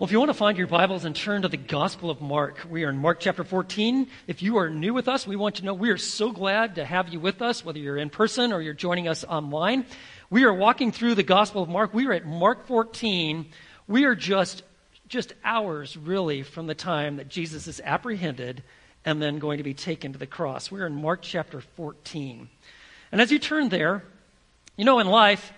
[0.00, 2.66] Well, if you want to find your Bibles and turn to the Gospel of Mark,
[2.70, 4.06] we are in Mark chapter 14.
[4.26, 6.86] If you are new with us, we want to know we are so glad to
[6.86, 9.84] have you with us, whether you're in person or you're joining us online.
[10.30, 11.92] We are walking through the Gospel of Mark.
[11.92, 13.44] We are at Mark 14.
[13.88, 14.62] We are just,
[15.06, 18.62] just hours, really, from the time that Jesus is apprehended
[19.04, 20.70] and then going to be taken to the cross.
[20.70, 22.48] We're in Mark chapter 14.
[23.12, 24.02] And as you turn there,
[24.78, 25.52] you know, in life,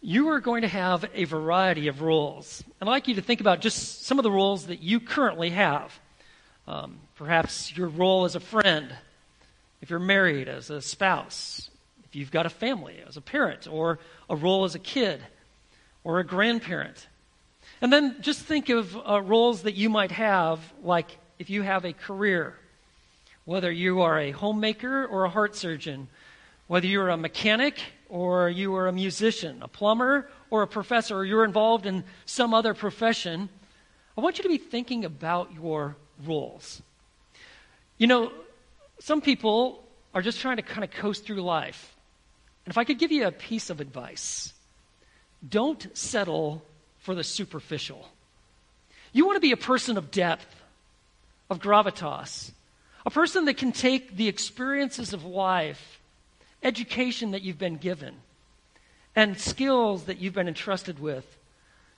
[0.00, 2.62] you are going to have a variety of roles.
[2.80, 5.98] I'd like you to think about just some of the roles that you currently have.
[6.66, 8.94] Um, perhaps your role as a friend,
[9.80, 11.70] if you're married, as a spouse,
[12.04, 13.98] if you've got a family, as a parent, or
[14.30, 15.20] a role as a kid,
[16.04, 17.08] or a grandparent.
[17.80, 21.84] And then just think of uh, roles that you might have, like if you have
[21.84, 22.54] a career,
[23.44, 26.08] whether you are a homemaker or a heart surgeon,
[26.66, 31.24] whether you're a mechanic or you are a musician, a plumber, or a professor, or
[31.24, 33.48] you're involved in some other profession,
[34.16, 36.82] I want you to be thinking about your roles.
[37.98, 38.32] You know,
[39.00, 39.84] some people
[40.14, 41.94] are just trying to kind of coast through life.
[42.64, 44.52] And if I could give you a piece of advice,
[45.46, 46.62] don't settle
[46.98, 48.08] for the superficial.
[49.12, 50.46] You want to be a person of depth,
[51.48, 52.50] of gravitas,
[53.06, 55.97] a person that can take the experiences of life
[56.62, 58.14] education that you've been given,
[59.14, 61.38] and skills that you've been entrusted with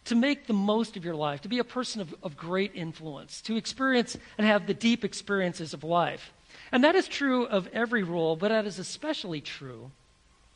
[0.07, 3.41] to make the most of your life, to be a person of, of great influence,
[3.43, 6.33] to experience and have the deep experiences of life.
[6.73, 9.91] And that is true of every role, but that is especially true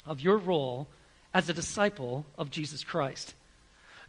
[0.07, 0.89] of your role
[1.33, 3.35] as a disciple of Jesus Christ.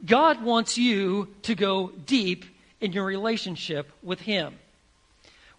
[0.06, 2.46] God wants you to go deep
[2.82, 4.56] in your relationship with Him.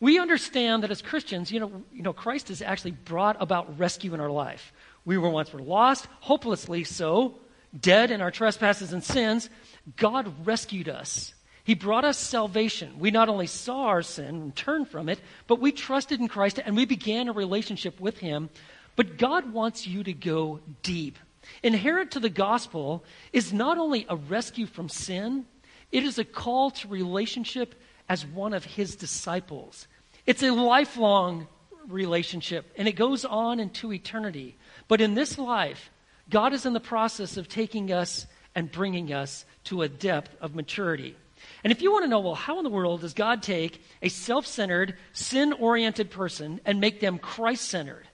[0.00, 4.12] We understand that as Christians, you know, you know, Christ has actually brought about rescue
[4.14, 4.72] in our life.
[5.04, 7.38] We were once were lost, hopelessly so,
[7.78, 9.48] dead in our trespasses and sins.
[9.96, 11.32] God rescued us.
[11.64, 12.98] He brought us salvation.
[12.98, 16.60] We not only saw our sin and turned from it, but we trusted in Christ
[16.64, 18.50] and we began a relationship with Him.
[18.94, 21.18] But God wants you to go deep.
[21.62, 25.44] Inherent to the gospel is not only a rescue from sin,
[25.92, 27.74] it is a call to relationship
[28.08, 29.86] as one of his disciples.
[30.26, 31.46] It's a lifelong
[31.88, 34.56] relationship, and it goes on into eternity.
[34.88, 35.90] But in this life,
[36.30, 40.54] God is in the process of taking us and bringing us to a depth of
[40.54, 41.16] maturity.
[41.62, 44.08] And if you want to know, well, how in the world does God take a
[44.08, 48.06] self centered, sin oriented person and make them Christ centered?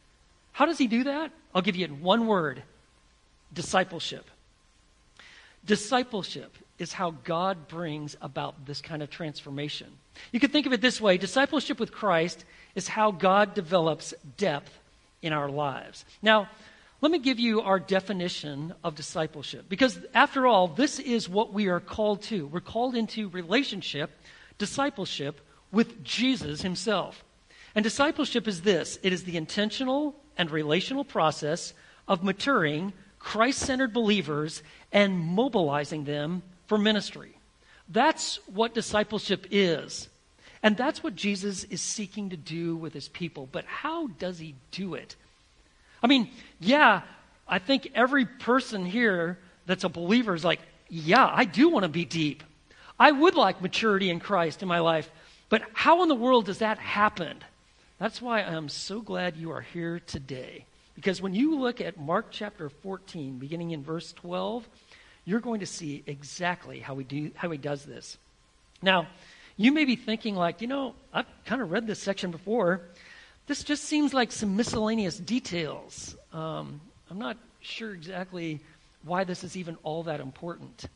[0.52, 1.30] How does he do that?
[1.54, 2.62] I'll give you in one word
[3.52, 4.30] discipleship.
[5.64, 9.86] Discipleship is how God brings about this kind of transformation.
[10.32, 12.44] You could think of it this way discipleship with Christ
[12.74, 14.78] is how God develops depth
[15.22, 16.04] in our lives.
[16.20, 16.48] Now,
[17.00, 19.66] let me give you our definition of discipleship.
[19.68, 22.46] Because, after all, this is what we are called to.
[22.46, 24.10] We're called into relationship,
[24.58, 25.40] discipleship,
[25.72, 27.24] with Jesus himself.
[27.74, 31.74] And discipleship is this it is the intentional and relational process
[32.06, 34.62] of maturing Christ centered believers
[34.92, 37.36] and mobilizing them for ministry.
[37.90, 40.08] That's what discipleship is.
[40.62, 43.46] And that's what Jesus is seeking to do with his people.
[43.52, 45.14] But how does he do it?
[46.02, 47.02] I mean, yeah,
[47.46, 51.90] I think every person here that's a believer is like, yeah, I do want to
[51.90, 52.42] be deep.
[52.98, 55.10] I would like maturity in Christ in my life.
[55.50, 57.36] But how in the world does that happen?
[57.98, 60.64] That's why I'm so glad you are here today.
[60.94, 64.66] Because when you look at Mark chapter 14, beginning in verse 12,
[65.24, 68.18] you're going to see exactly how he, do, how he does this.
[68.82, 69.06] Now,
[69.56, 72.80] you may be thinking, like, you know, I've kind of read this section before.
[73.46, 76.16] This just seems like some miscellaneous details.
[76.32, 78.60] Um, I'm not sure exactly
[79.04, 80.86] why this is even all that important.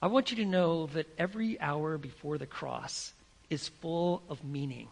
[0.00, 3.12] I want you to know that every hour before the cross
[3.50, 4.88] is full of meaning.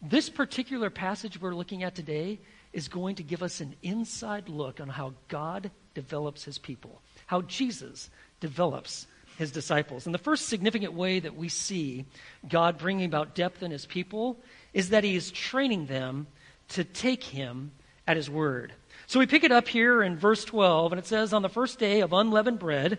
[0.00, 2.38] This particular passage we're looking at today
[2.72, 7.42] is going to give us an inside look on how God develops his people how
[7.42, 8.10] Jesus
[8.40, 9.06] develops
[9.38, 10.06] his disciples.
[10.06, 12.04] And the first significant way that we see
[12.48, 14.38] God bringing about depth in his people
[14.72, 16.26] is that he is training them
[16.70, 17.72] to take him
[18.06, 18.72] at his word.
[19.06, 21.78] So we pick it up here in verse 12, and it says, On the first
[21.78, 22.98] day of unleavened bread,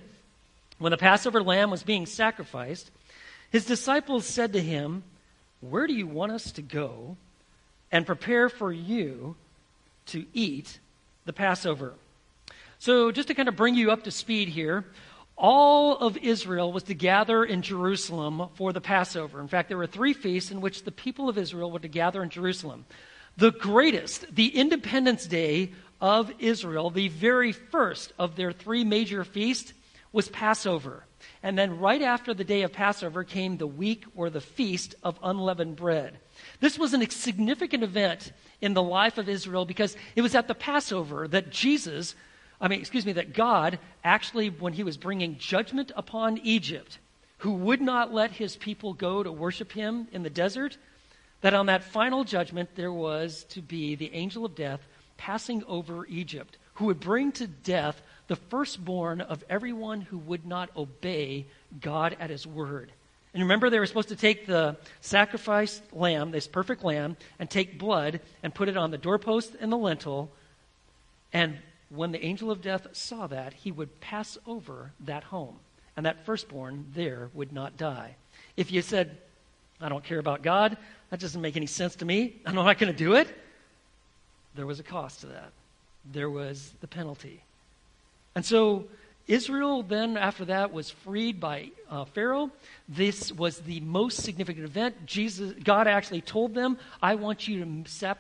[0.80, 2.92] when the Passover lamb was being sacrificed,
[3.52, 5.04] his disciples said to him,
[5.62, 7.18] Where do you want us to go
[7.92, 9.36] and prepare for you
[10.08, 10.80] to eat
[11.26, 11.94] the Passover?
[12.84, 14.84] So, just to kind of bring you up to speed here,
[15.38, 19.40] all of Israel was to gather in Jerusalem for the Passover.
[19.40, 22.22] In fact, there were three feasts in which the people of Israel were to gather
[22.22, 22.84] in Jerusalem.
[23.38, 25.72] The greatest, the Independence Day
[26.02, 29.72] of Israel, the very first of their three major feasts,
[30.12, 31.06] was Passover.
[31.42, 35.18] And then right after the day of Passover came the week or the feast of
[35.24, 36.18] unleavened bread.
[36.60, 40.54] This was a significant event in the life of Israel because it was at the
[40.54, 42.14] Passover that Jesus,
[42.62, 47.00] I mean, excuse me, that God actually, when he was bringing judgment upon Egypt,
[47.40, 50.78] who would not let his people go to worship him in the desert,
[51.42, 54.80] that on that final judgment there was to be the angel of death
[55.18, 60.70] passing over Egypt, who would bring to death the firstborn of everyone who would not
[60.76, 61.46] obey
[61.82, 62.92] God at his word.
[63.34, 67.80] And remember, they were supposed to take the sacrificed lamb, this perfect lamb, and take
[67.80, 70.32] blood and put it on the doorpost and the lintel.
[71.32, 71.58] And
[71.96, 75.56] when the angel of death saw that, he would pass over that home.
[75.96, 78.16] And that firstborn there would not die.
[78.58, 79.18] If you said,
[79.80, 80.76] I don't care about God,
[81.12, 83.28] that doesn't make any sense to me, I'm not going to do it,
[84.56, 85.52] there was a cost to that.
[86.12, 87.42] There was the penalty.
[88.36, 88.86] And so
[89.28, 92.52] Israel then, after that, was freed by uh, Pharaoh.
[92.90, 95.06] This was the most significant event.
[95.06, 98.16] Jesus, God actually told them, I want you to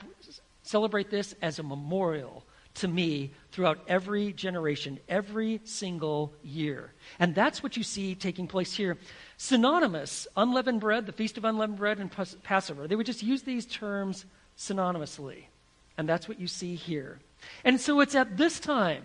[0.63, 2.43] celebrate this as a memorial
[2.75, 6.91] to me throughout every generation, every single year.
[7.19, 8.97] And that's what you see taking place here.
[9.37, 12.11] Synonymous, unleavened bread, the Feast of Unleavened Bread, and
[12.43, 12.87] Passover.
[12.87, 14.25] They would just use these terms
[14.57, 15.43] synonymously.
[15.97, 17.19] And that's what you see here.
[17.63, 19.03] And so it's at this time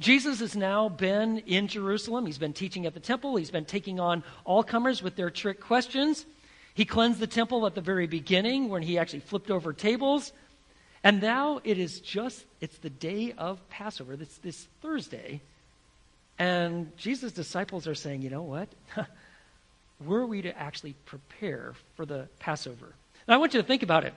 [0.00, 2.26] Jesus has now been in Jerusalem.
[2.26, 3.36] He's been teaching at the temple.
[3.36, 6.26] He's been taking on all comers with their trick questions.
[6.74, 10.32] He cleansed the temple at the very beginning when he actually flipped over tables.
[11.04, 14.14] And now it is just, it's the day of Passover.
[14.14, 15.42] It's this Thursday.
[16.38, 18.68] And Jesus' disciples are saying, you know what?
[20.04, 22.94] Were we to actually prepare for the Passover?
[23.28, 24.14] Now, I want you to think about it.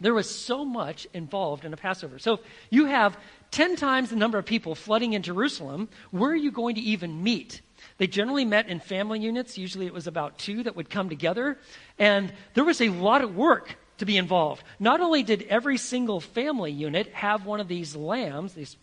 [0.00, 2.18] There was so much involved in a Passover.
[2.18, 2.40] So
[2.70, 3.16] you have
[3.50, 5.88] 10 times the number of people flooding in Jerusalem.
[6.10, 7.60] Where are you going to even meet?
[7.98, 9.56] They generally met in family units.
[9.56, 11.58] Usually it was about two that would come together.
[11.98, 14.62] And there was a lot of work to be involved.
[14.78, 18.76] Not only did every single family unit have one of these lambs, these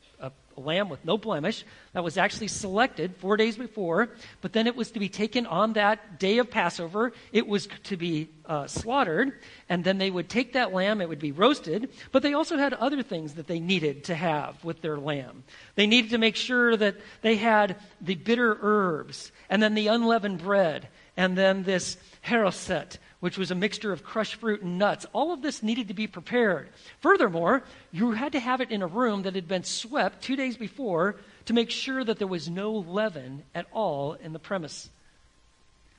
[0.55, 4.09] a lamb with no blemish that was actually selected four days before,
[4.41, 7.11] but then it was to be taken on that day of Passover.
[7.31, 9.39] It was to be uh, slaughtered,
[9.69, 12.73] and then they would take that lamb, it would be roasted, but they also had
[12.73, 15.43] other things that they needed to have with their lamb.
[15.75, 20.39] They needed to make sure that they had the bitter herbs, and then the unleavened
[20.39, 25.05] bread, and then this haroset, which was a mixture of crushed fruit and nuts.
[25.13, 26.69] All of this needed to be prepared.
[26.99, 30.57] Furthermore, you had to have it in a room that had been swept two days
[30.57, 34.89] before to make sure that there was no leaven at all in the premise.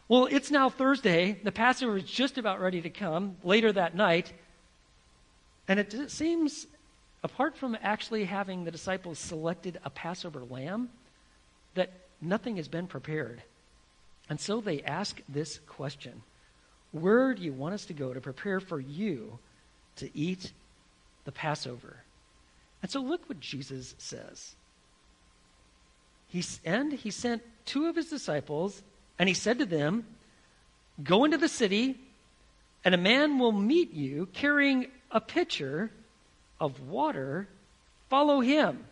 [0.09, 1.39] Well, it's now Thursday.
[1.43, 4.33] The Passover is just about ready to come later that night.
[5.67, 6.67] And it seems,
[7.23, 10.91] apart from actually having the disciples selected a Passover lamb,
[11.75, 11.91] that
[12.21, 13.43] nothing has been prepared.
[14.29, 16.23] And so they ask this question
[16.93, 19.39] where do you want us to go to prepare for you
[19.97, 20.53] to eat
[21.25, 21.97] the Passover?
[22.83, 24.55] And so look what Jesus says.
[26.29, 28.83] He, and he sent two of his disciples,
[29.19, 30.07] and he said to them,
[31.03, 31.99] Go into the city,
[32.85, 35.91] and a man will meet you carrying a pitcher
[36.61, 37.49] of water.
[38.09, 38.85] Follow him.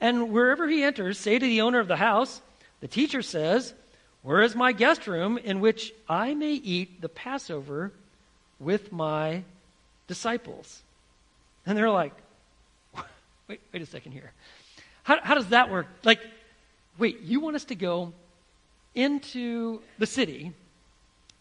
[0.00, 2.40] And wherever he enters, say to the owner of the house,
[2.80, 3.72] The teacher says,
[4.24, 7.92] where is my guest room in which I may eat the Passover
[8.58, 9.44] with my
[10.08, 10.82] disciples?
[11.66, 12.14] And they're like,
[13.48, 14.32] wait, wait a second here.
[15.02, 15.86] How, how does that work?
[16.04, 16.20] Like,
[16.98, 18.14] wait, you want us to go
[18.94, 20.52] into the city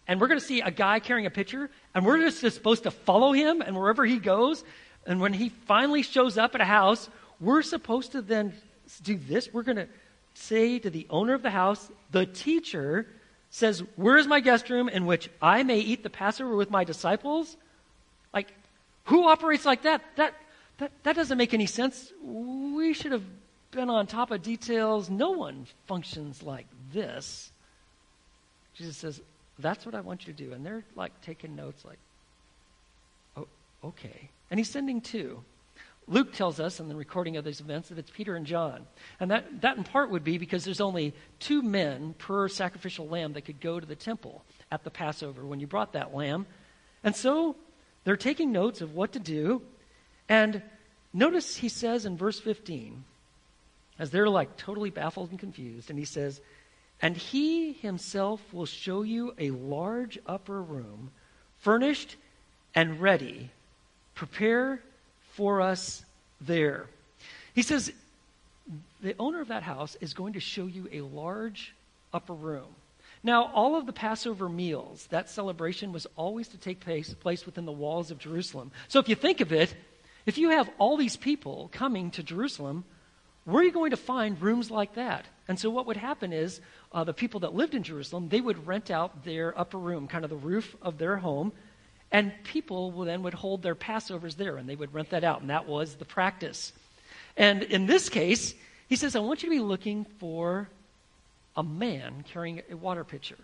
[0.06, 2.92] and we're going to see a guy carrying a pitcher and we're just supposed to
[2.92, 4.62] follow him and wherever he goes
[5.08, 7.08] and when he finally shows up at a house
[7.40, 8.52] we're supposed to then
[9.04, 9.88] do this we're going to
[10.34, 13.08] say to the owner of the house, the teacher
[13.50, 16.84] says, Where is my guest room in which I may eat the Passover with my
[16.84, 17.56] disciples?
[18.34, 18.52] Like,
[19.06, 20.02] who operates like that?
[20.16, 20.34] That,
[20.78, 22.12] that, that doesn't make any sense.
[22.24, 23.24] We should have
[23.72, 25.10] been on top of details.
[25.10, 27.52] No one functions like this.
[28.76, 29.22] Jesus says,
[29.60, 30.54] That's what I want you to do.
[30.54, 32.00] And they're like taking notes, like,
[33.38, 33.48] Oh,
[33.84, 34.30] okay.
[34.50, 35.44] And he's sending two.
[36.08, 38.86] Luke tells us in the recording of these events that it's Peter and John.
[39.20, 43.34] And that, that in part would be because there's only two men per sacrificial lamb
[43.34, 46.46] that could go to the temple at the Passover when you brought that lamb.
[47.04, 47.56] And so
[48.04, 49.62] they're taking notes of what to do.
[50.28, 50.62] And
[51.14, 53.04] notice he says in verse 15,
[54.00, 56.42] as they're like totally baffled and confused, and he says,
[57.02, 61.12] And he himself will show you a large upper room,
[61.60, 62.18] furnished
[62.76, 63.52] and ready.
[64.16, 64.82] Prepare
[65.34, 66.04] for us
[66.42, 66.88] there.
[67.54, 67.92] He says,
[69.02, 71.74] the owner of that house is going to show you a large
[72.14, 72.68] upper room.
[73.24, 77.66] Now, all of the Passover meals, that celebration was always to take place, place within
[77.66, 78.72] the walls of Jerusalem.
[78.88, 79.74] So if you think of it,
[80.26, 82.84] if you have all these people coming to Jerusalem,
[83.46, 85.26] where are you going to find rooms like that?
[85.48, 86.62] And so what would happen is
[86.92, 90.24] uh, the people that lived in Jerusalem, they would rent out their upper room, kind
[90.24, 91.52] of the roof of their home,
[92.14, 95.50] and people then would hold their Passovers there, and they would rent that out, and
[95.50, 96.72] that was the practice.
[97.36, 98.54] And in this case,
[98.88, 100.70] he says, I want you to be looking for
[101.58, 103.38] a man carrying a water pitcher.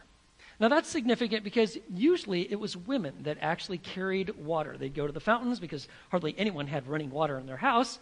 [0.59, 4.77] Now that's significant because usually it was women that actually carried water.
[4.77, 7.97] They'd go to the fountains because hardly anyone had running water in their house.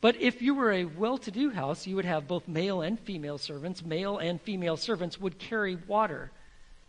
[0.00, 3.00] But if you were a well to do house, you would have both male and
[3.00, 3.84] female servants.
[3.84, 6.30] Male and female servants would carry water.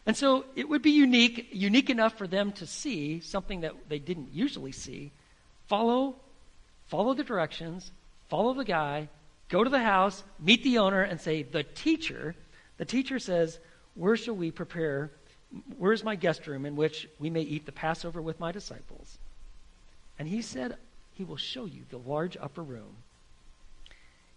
[0.09, 3.99] And so it would be unique, unique enough for them to see something that they
[3.99, 5.11] didn't usually see.
[5.67, 6.15] Follow,
[6.87, 7.91] follow the directions,
[8.27, 9.07] follow the guy,
[9.49, 12.33] go to the house, meet the owner, and say, The teacher,
[12.77, 13.59] the teacher says,
[13.93, 15.11] Where shall we prepare?
[15.77, 19.19] Where's my guest room in which we may eat the Passover with my disciples?
[20.17, 20.75] And he said,
[21.13, 22.95] he will show you the large upper room.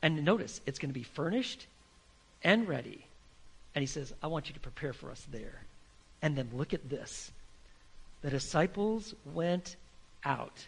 [0.03, 1.67] And notice, it's going to be furnished
[2.45, 3.07] and ready.
[3.75, 5.63] And he says, I want you to prepare for us there.
[6.21, 7.31] And then look at this.
[8.23, 9.77] The disciples went
[10.25, 10.67] out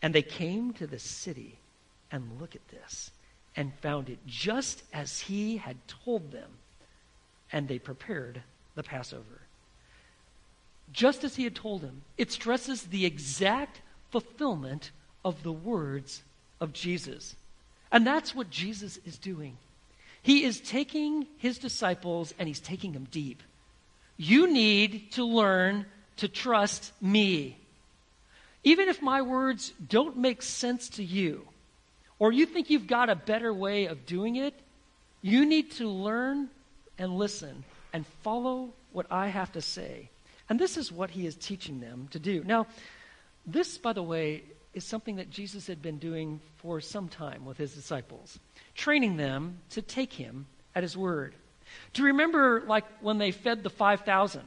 [0.00, 1.58] and they came to the city
[2.10, 3.10] and look at this
[3.56, 6.50] and found it just as he had told them.
[7.52, 8.42] And they prepared
[8.74, 9.42] the Passover.
[10.92, 12.02] Just as he had told them.
[12.16, 14.90] It stresses the exact fulfillment
[15.24, 16.22] of the words
[16.60, 17.36] of Jesus.
[17.90, 19.56] And that's what Jesus is doing.
[20.22, 23.42] He is taking his disciples and he's taking them deep.
[24.16, 25.86] You need to learn
[26.18, 27.58] to trust me.
[28.64, 31.46] Even if my words don't make sense to you,
[32.20, 34.54] or you think you've got a better way of doing it,
[35.22, 36.48] you need to learn
[36.98, 40.08] and listen and follow what I have to say.
[40.48, 42.44] And this is what he is teaching them to do.
[42.44, 42.66] Now,
[43.44, 47.58] this, by the way, is something that Jesus had been doing for some time with
[47.58, 48.38] his disciples,
[48.74, 51.34] training them to take him at his word.
[51.94, 54.42] You remember, like, when they fed the 5,000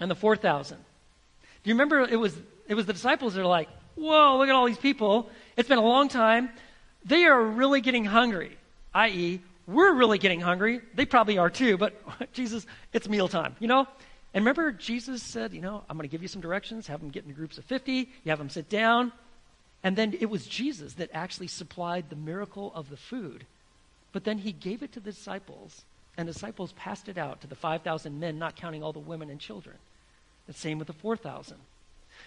[0.00, 0.76] and the 4,000?
[0.76, 2.36] Do you remember it was,
[2.68, 5.30] it was the disciples that are like, whoa, look at all these people.
[5.56, 6.50] It's been a long time.
[7.04, 8.56] They are really getting hungry,
[8.94, 10.80] i.e., we're really getting hungry.
[10.94, 11.94] They probably are too, but
[12.32, 13.86] Jesus, it's mealtime, you know?
[14.34, 17.10] And remember, Jesus said, you know, I'm going to give you some directions, have them
[17.10, 19.12] get into groups of 50, you have them sit down.
[19.84, 23.46] And then it was Jesus that actually supplied the miracle of the food.
[24.12, 25.84] But then he gave it to the disciples,
[26.16, 29.30] and the disciples passed it out to the 5,000 men, not counting all the women
[29.30, 29.76] and children.
[30.46, 31.56] The same with the 4,000.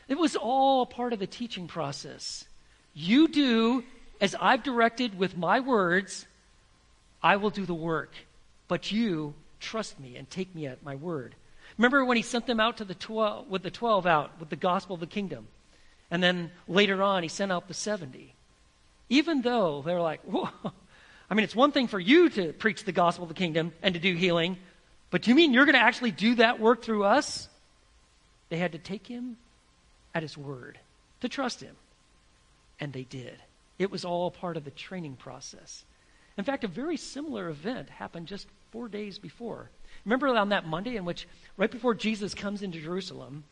[0.08, 2.46] It was all part of the teaching process.
[2.94, 3.84] You do
[4.20, 6.26] as I've directed with my words,
[7.22, 8.12] I will do the work.
[8.68, 11.36] But you trust me and take me at my word.
[11.78, 14.56] Remember when he sent them out to the 12, with the 12 out with the
[14.56, 15.48] gospel of the kingdom?
[16.10, 18.34] And then later on, he sent out the 70.
[19.10, 20.50] Even though they're like, whoa,
[21.30, 23.94] I mean, it's one thing for you to preach the gospel of the kingdom and
[23.94, 24.58] to do healing,
[25.10, 27.48] but do you mean you're going to actually do that work through us?
[28.50, 29.38] They had to take him
[30.14, 30.80] at his word,
[31.22, 31.76] to trust him.
[32.80, 33.36] And they did.
[33.80, 35.84] It was all part of the training process.
[36.38, 39.70] In fact, a very similar event happened just four days before.
[40.06, 43.44] Remember on that Monday in which, right before Jesus comes into Jerusalem,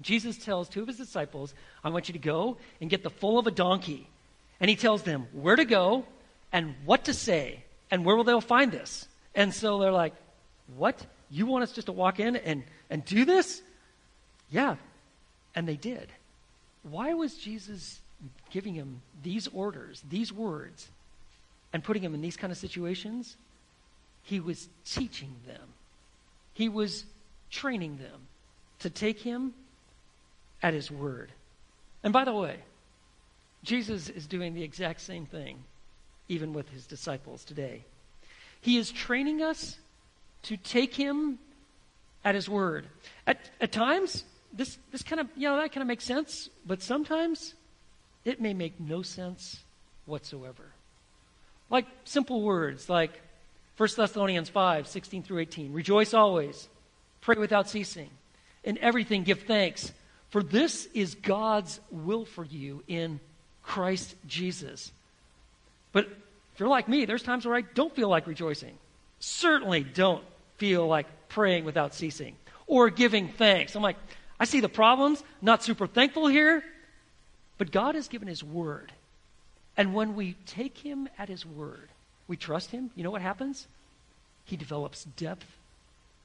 [0.00, 1.54] Jesus tells two of his disciples,
[1.84, 4.08] I want you to go and get the foal of a donkey.
[4.60, 6.04] And he tells them where to go
[6.52, 9.06] and what to say and where will they find this.
[9.34, 10.14] And so they're like,
[10.76, 11.04] What?
[11.30, 13.62] You want us just to walk in and, and do this?
[14.50, 14.76] Yeah.
[15.54, 16.08] And they did.
[16.82, 18.00] Why was Jesus
[18.50, 20.88] giving him these orders, these words,
[21.72, 23.36] and putting him in these kind of situations?
[24.22, 25.68] He was teaching them.
[26.54, 27.04] He was
[27.50, 28.26] training them
[28.80, 29.54] to take him
[30.62, 31.30] at his word.
[32.02, 32.56] And by the way,
[33.62, 35.58] Jesus is doing the exact same thing,
[36.28, 37.84] even with his disciples today.
[38.60, 39.78] He is training us
[40.42, 41.38] to take him
[42.24, 42.86] at his word.
[43.26, 46.82] At, at times, this, this kind of, you know, that kind of makes sense, but
[46.82, 47.54] sometimes
[48.24, 49.60] it may make no sense
[50.06, 50.64] whatsoever.
[51.70, 53.20] Like simple words like
[53.76, 55.72] 1 Thessalonians 5 16 through 18.
[55.72, 56.68] Rejoice always,
[57.20, 58.10] pray without ceasing.
[58.62, 59.92] In everything, give thanks,
[60.30, 63.20] for this is God's will for you in
[63.62, 64.90] Christ Jesus.
[65.92, 68.74] But if you're like me, there's times where I don't feel like rejoicing.
[69.18, 70.24] Certainly don't
[70.56, 73.74] feel like praying without ceasing or giving thanks.
[73.74, 73.96] I'm like,
[74.38, 76.64] I see the problems, not super thankful here,
[77.58, 78.92] but God has given His word
[79.80, 81.88] And when we take him at his word,
[82.28, 83.66] we trust him, you know what happens?
[84.44, 85.46] He develops depth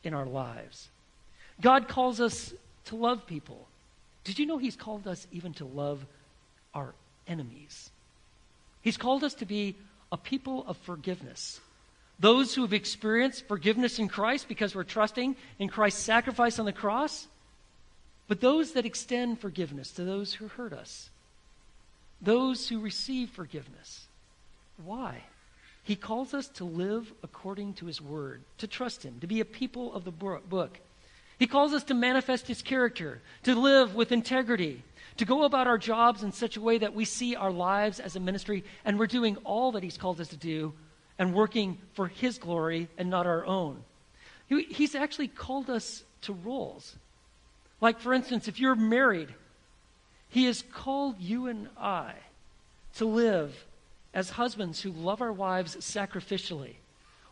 [0.04, 0.90] in our lives.
[1.62, 2.54] God calls us
[2.86, 3.68] to love people.
[4.26, 6.06] Did you know he's called us even to love
[6.74, 6.94] our
[7.28, 7.90] enemies?
[8.82, 9.76] He's called us to be
[10.12, 11.62] a people of forgiveness.
[12.20, 16.74] Those who have experienced forgiveness in Christ because we're trusting in Christ's sacrifice on the
[16.74, 17.28] cross,
[18.28, 21.10] but those that extend forgiveness to those who hurt us,
[22.22, 24.08] those who receive forgiveness.
[24.84, 25.24] Why?
[25.84, 29.46] He calls us to live according to His Word, to trust Him, to be a
[29.46, 30.80] people of the book.
[31.38, 34.84] He calls us to manifest His character, to live with integrity,
[35.18, 38.16] to go about our jobs in such a way that we see our lives as
[38.16, 40.74] a ministry and we're doing all that He's called us to do
[41.18, 43.84] and working for His glory and not our own.
[44.48, 46.96] He's actually called us to roles.
[47.82, 49.34] Like, for instance, if you're married,
[50.30, 52.14] He has called you and I
[52.96, 53.66] to live
[54.14, 56.76] as husbands who love our wives sacrificially,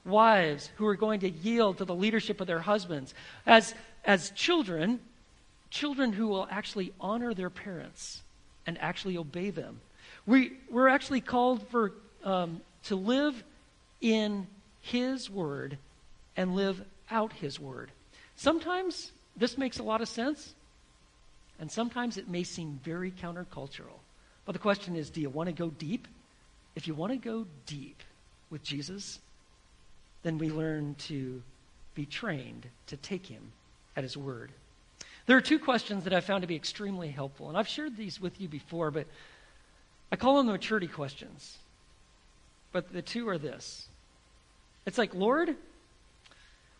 [0.06, 3.14] wives who are going to yield to the leadership of their husbands,
[3.46, 3.74] as,
[4.06, 5.00] as children,
[5.70, 8.22] children who will actually honor their parents
[8.66, 9.80] and actually obey them.
[10.26, 11.92] We, we're actually called for,
[12.24, 13.44] um, to live
[14.02, 14.48] in
[14.82, 15.78] His Word
[16.36, 17.92] and live out His Word.
[18.36, 20.54] Sometimes this makes a lot of sense,
[21.60, 24.00] and sometimes it may seem very countercultural.
[24.46, 26.08] But the question is do you want to go deep?
[26.76, 28.02] If you want to go deep
[28.50, 29.20] with Jesus,
[30.24, 31.42] then we learn to
[31.96, 33.52] be trained to take him
[33.96, 34.52] at his word.
[35.26, 38.20] There are two questions that I found to be extremely helpful, and I've shared these
[38.20, 39.08] with you before, but
[40.12, 41.58] I call them the maturity questions.
[42.72, 43.88] But the two are this
[44.86, 45.56] it's like, Lord,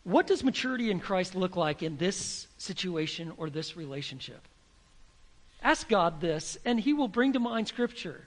[0.04, 4.40] what does maturity in Christ look like in this situation or this relationship?
[5.62, 8.26] Ask God this, and He will bring to mind Scripture.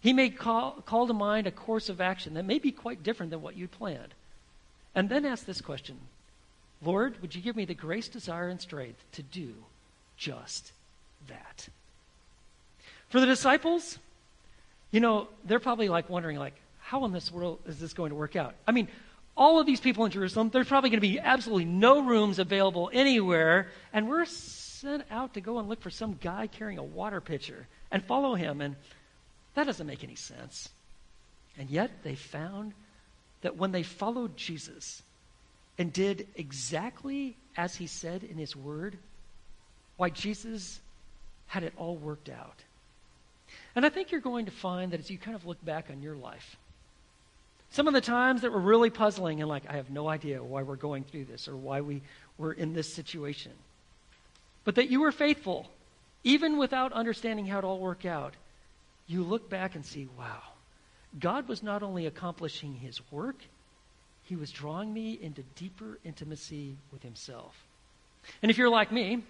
[0.00, 3.30] He may call, call to mind a course of action that may be quite different
[3.30, 4.14] than what you planned.
[4.94, 5.98] And then ask this question
[6.82, 9.54] Lord, would you give me the grace, desire, and strength to do
[10.16, 10.72] just
[11.28, 11.68] that?
[13.08, 13.98] For the disciples,
[14.90, 18.16] you know, they're probably like wondering, like, how in this world is this going to
[18.16, 18.54] work out?
[18.66, 18.88] I mean,
[19.36, 22.90] all of these people in Jerusalem, there's probably going to be absolutely no rooms available
[22.92, 27.20] anywhere, and we're sent out to go and look for some guy carrying a water
[27.20, 28.60] pitcher and follow him.
[28.60, 28.76] And
[29.54, 30.70] that doesn't make any sense.
[31.58, 32.72] And yet they found
[33.42, 35.02] that when they followed Jesus
[35.80, 38.98] and did exactly as he said in his word,
[39.96, 40.78] why Jesus
[41.46, 42.62] had it all worked out.
[43.74, 46.02] And I think you're going to find that as you kind of look back on
[46.02, 46.56] your life,
[47.70, 50.64] some of the times that were really puzzling and like, I have no idea why
[50.64, 52.02] we're going through this or why we
[52.36, 53.52] were in this situation.
[54.64, 55.70] But that you were faithful,
[56.24, 58.34] even without understanding how it all worked out
[59.06, 60.42] you look back and see, wow,
[61.18, 63.36] God was not only accomplishing his work,
[64.30, 67.52] he was drawing me into deeper intimacy with himself.
[68.40, 69.24] And if you're like me,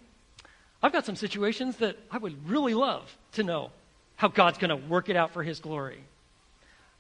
[0.83, 3.71] I've got some situations that I would really love to know
[4.17, 6.05] how God's going to work it out for his glory.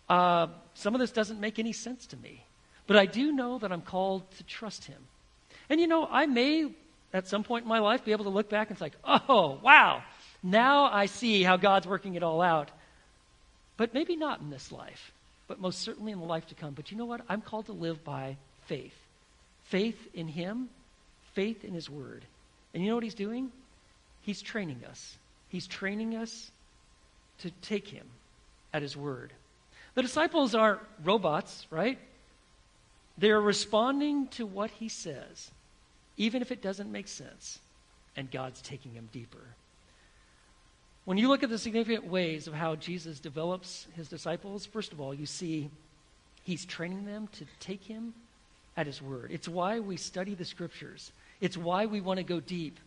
[0.09, 2.43] Uh, some of this doesn't make any sense to me,
[2.87, 5.03] but I do know that I'm called to trust him.
[5.69, 6.73] And you know, I may
[7.13, 10.03] at some point in my life be able to look back and say, oh, wow,
[10.43, 12.71] now I see how God's working it all out.
[13.77, 15.13] But maybe not in this life,
[15.51, 16.75] but most certainly in the life to come.
[16.75, 17.23] But you know what?
[17.29, 18.37] I'm called to live by
[18.67, 18.95] faith
[19.65, 20.69] faith in Him,
[21.35, 22.25] faith in His Word.
[22.73, 23.51] And you know what He's doing?
[24.23, 25.17] He's training us.
[25.49, 26.53] He's training us
[27.41, 28.07] to take Him
[28.73, 29.33] at His Word.
[29.97, 31.99] The disciples aren't robots, right?
[33.19, 35.51] They're responding to what He says,
[36.17, 37.59] even if it doesn't make sense.
[38.17, 39.43] And God's taking them deeper.
[41.05, 45.01] When you look at the significant ways of how Jesus develops his disciples, first of
[45.01, 45.71] all, you see
[46.45, 48.15] he's training them to take him
[48.77, 49.31] at his word.
[49.33, 52.79] It's why we study the scriptures, it's why we want to go deep,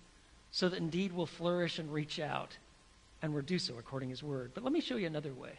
[0.51, 2.55] so that indeed we'll flourish and reach out,
[3.21, 4.51] and we'll do so according to his word.
[4.53, 5.53] But let me show you another way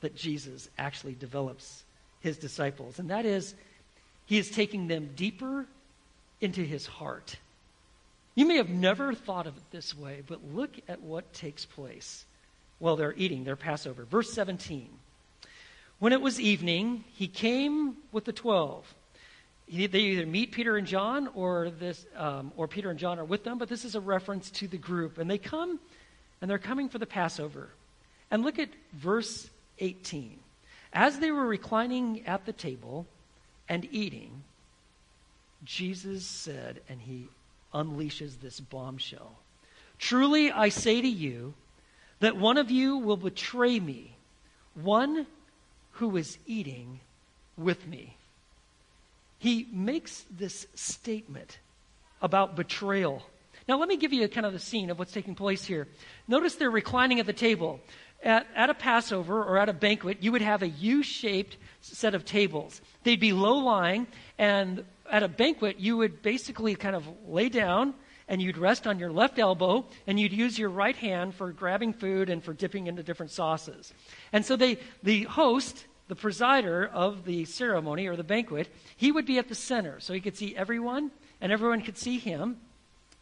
[0.00, 1.82] that Jesus actually develops
[2.20, 3.54] his disciples, and that is
[4.26, 5.66] he is taking them deeper
[6.40, 7.36] into his heart.
[8.34, 12.24] You may have never thought of it this way, but look at what takes place
[12.78, 14.04] while they're eating their Passover.
[14.04, 14.88] Verse 17.
[16.00, 18.92] When it was evening, he came with the twelve.
[19.68, 23.44] They either meet Peter and John, or this, um, or Peter and John are with
[23.44, 23.56] them.
[23.56, 25.80] But this is a reference to the group, and they come,
[26.42, 27.70] and they're coming for the Passover.
[28.30, 30.38] And look at verse 18.
[30.92, 33.06] As they were reclining at the table
[33.68, 34.42] and eating,
[35.64, 37.28] Jesus said, and he
[37.74, 39.38] unleashes this bombshell.
[39.98, 41.54] Truly, I say to you
[42.20, 44.16] that one of you will betray me,
[44.74, 45.26] one
[45.92, 47.00] who is eating
[47.56, 48.16] with me.
[49.38, 51.58] He makes this statement
[52.22, 53.22] about betrayal.
[53.68, 55.86] Now, let me give you a kind of the scene of what's taking place here.
[56.28, 57.80] Notice they're reclining at the table.
[58.24, 62.14] At, at a Passover or at a banquet, you would have a U shaped set
[62.14, 62.80] of tables.
[63.02, 64.06] They'd be low lying,
[64.38, 67.94] and at a banquet, you would basically kind of lay down
[68.28, 71.92] and you'd rest on your left elbow and you'd use your right hand for grabbing
[71.92, 73.92] food and for dipping into different sauces.
[74.32, 79.26] And so they, the host, the presider of the ceremony or the banquet, he would
[79.26, 81.10] be at the center so he could see everyone
[81.40, 82.58] and everyone could see him.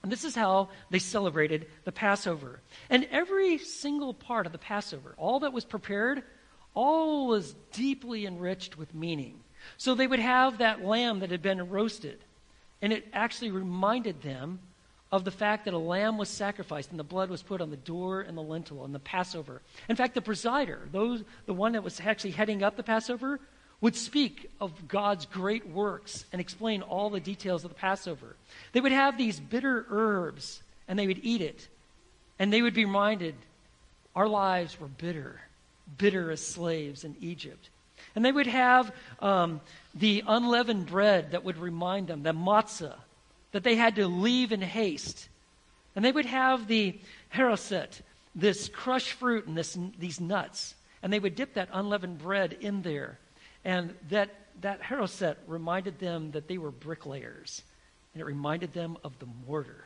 [0.02, 2.60] And this is how they celebrated the Passover.
[2.90, 6.22] And every single part of the Passover, all that was prepared,
[6.74, 9.40] all was deeply enriched with meaning.
[9.76, 12.18] So they would have that lamb that had been roasted,
[12.80, 14.58] and it actually reminded them
[15.12, 17.76] of the fact that a lamb was sacrificed and the blood was put on the
[17.76, 19.60] door and the lintel and the Passover.
[19.88, 23.38] In fact, the presider, those, the one that was actually heading up the Passover,
[23.82, 28.36] would speak of God's great works and explain all the details of the Passover.
[28.72, 31.68] They would have these bitter herbs and they would eat it.
[32.38, 33.34] And they would be reminded
[34.14, 35.40] our lives were bitter,
[35.98, 37.68] bitter as slaves in Egypt.
[38.14, 39.60] And they would have um,
[39.94, 42.96] the unleavened bread that would remind them, the matzah,
[43.50, 45.28] that they had to leave in haste.
[45.96, 46.98] And they would have the
[47.34, 48.00] haroset,
[48.34, 50.74] this crushed fruit and this, these nuts.
[51.02, 53.18] And they would dip that unleavened bread in there.
[53.64, 57.62] And that, that haroset reminded them that they were bricklayers.
[58.14, 59.84] And it reminded them of the mortar.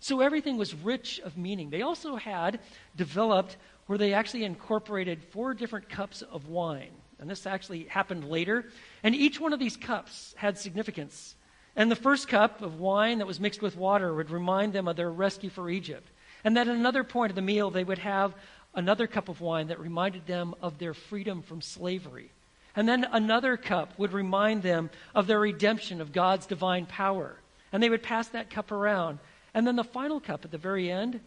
[0.00, 1.70] So everything was rich of meaning.
[1.70, 2.60] They also had
[2.96, 6.92] developed where they actually incorporated four different cups of wine.
[7.18, 8.66] And this actually happened later.
[9.02, 11.34] And each one of these cups had significance.
[11.74, 14.96] And the first cup of wine that was mixed with water would remind them of
[14.96, 16.08] their rescue for Egypt.
[16.44, 18.34] And then at another point of the meal, they would have
[18.74, 22.30] another cup of wine that reminded them of their freedom from slavery.
[22.76, 27.36] And then another cup would remind them of their redemption of God's divine power.
[27.72, 29.18] And they would pass that cup around.
[29.54, 31.20] And then the final cup at the very end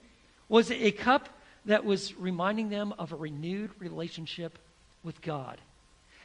[0.47, 1.29] was a cup
[1.65, 4.57] that was reminding them of a renewed relationship
[5.03, 5.59] with God.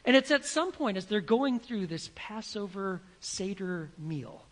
[0.05, 4.43] And it's at some point as they're going through this Passover Seder meal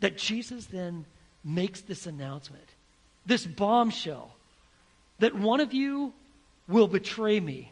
[0.00, 1.06] that Jesus then
[1.44, 2.68] makes this announcement,
[3.24, 4.34] this bombshell,
[5.20, 6.12] that one of you
[6.66, 7.70] will betray me.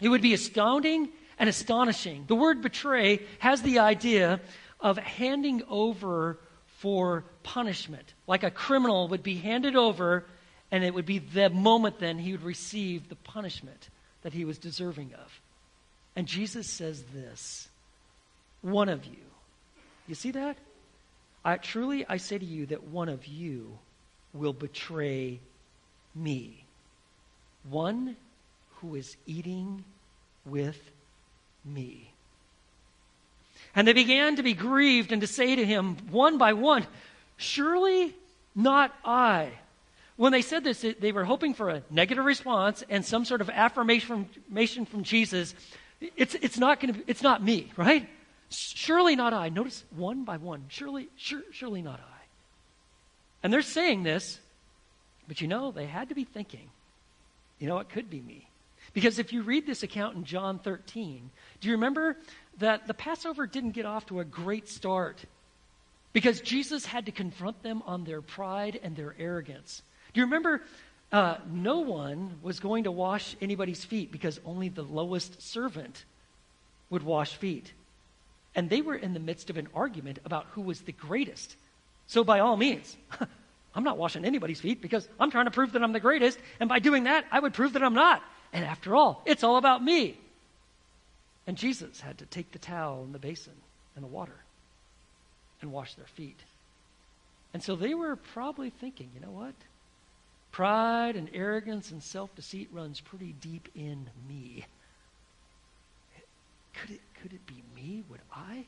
[0.00, 1.08] It would be astounding
[1.40, 2.24] and astonishing.
[2.28, 4.40] The word betray has the idea
[4.78, 6.38] of handing over
[6.78, 10.26] for punishment, like a criminal would be handed over,
[10.70, 13.88] and it would be the moment then he would receive the punishment
[14.22, 15.40] that he was deserving of.
[16.14, 17.68] And Jesus says this
[18.60, 19.16] one of you.
[20.06, 20.58] You see that?
[21.42, 23.78] I, truly, I say to you that one of you
[24.34, 25.40] will betray
[26.14, 26.64] me.
[27.68, 28.16] One
[28.76, 29.84] who is eating
[30.44, 30.78] with
[31.64, 32.12] me.
[33.74, 36.86] And they began to be grieved and to say to him, one by one,
[37.36, 38.14] Surely
[38.54, 39.50] not I.
[40.16, 43.48] When they said this, they were hoping for a negative response and some sort of
[43.48, 45.54] affirmation from Jesus
[46.00, 48.08] it's, it's not to it's not me, right?
[48.48, 49.48] Surely not I.
[49.48, 50.64] Notice one by one.
[50.68, 52.20] Surely, sure, surely not I.
[53.42, 54.40] And they're saying this,
[55.28, 56.68] but you know, they had to be thinking,
[57.58, 58.48] you know, it could be me.
[58.92, 62.16] Because if you read this account in John 13, do you remember
[62.58, 65.24] that the Passover didn't get off to a great start?
[66.12, 69.82] Because Jesus had to confront them on their pride and their arrogance.
[70.12, 70.62] Do you remember
[71.12, 76.04] uh, no one was going to wash anybody's feet because only the lowest servant
[76.88, 77.72] would wash feet.
[78.54, 81.56] And they were in the midst of an argument about who was the greatest.
[82.06, 82.96] So, by all means,
[83.74, 86.38] I'm not washing anybody's feet because I'm trying to prove that I'm the greatest.
[86.58, 88.22] And by doing that, I would prove that I'm not.
[88.52, 90.18] And after all, it's all about me.
[91.46, 93.54] And Jesus had to take the towel and the basin
[93.94, 94.36] and the water
[95.60, 96.38] and wash their feet.
[97.52, 99.54] And so they were probably thinking, you know what?
[100.52, 104.64] Pride and arrogance and self deceit runs pretty deep in me.
[106.74, 108.04] Could it, could it be me?
[108.08, 108.64] Would I?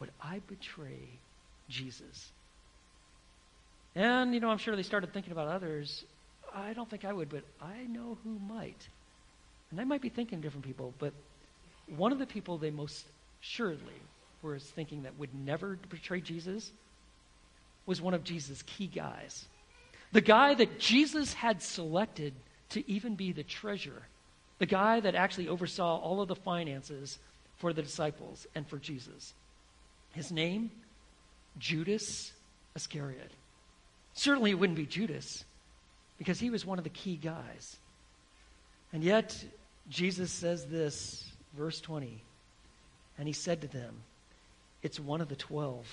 [0.00, 1.08] Would I betray
[1.68, 2.32] Jesus?
[3.94, 6.04] And, you know, I'm sure they started thinking about others.
[6.54, 8.88] I don't think I would, but I know who might.
[9.70, 11.12] And I might be thinking different people, but
[11.96, 13.06] one of the people they most
[13.40, 14.00] surely
[14.42, 16.72] were thinking that would never betray Jesus
[17.84, 19.46] was one of Jesus' key guys.
[20.12, 22.34] The guy that Jesus had selected
[22.70, 24.02] to even be the treasurer,
[24.58, 27.18] the guy that actually oversaw all of the finances
[27.56, 29.34] for the disciples and for Jesus.
[30.12, 30.70] His name,
[31.58, 32.32] Judas
[32.74, 33.30] Iscariot.
[34.14, 35.44] Certainly it wouldn't be Judas
[36.18, 37.76] because he was one of the key guys.
[38.92, 39.44] And yet,
[39.88, 41.24] Jesus says this,
[41.56, 42.22] verse 20.
[43.18, 44.02] And he said to them,
[44.82, 45.86] It's one of the twelve,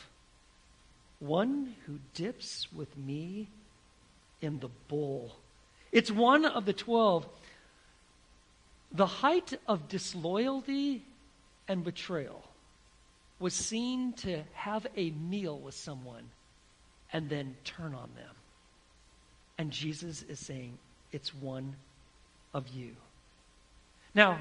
[1.20, 3.48] one who dips with me
[4.42, 5.36] in the bowl.
[5.92, 7.26] It's one of the twelve.
[8.92, 11.04] The height of disloyalty
[11.68, 12.44] and betrayal
[13.40, 16.30] was seen to have a meal with someone
[17.12, 18.36] and then turn on them.
[19.58, 20.78] And Jesus is saying,
[21.12, 21.76] It's one
[22.54, 22.96] of you.
[24.16, 24.40] Now,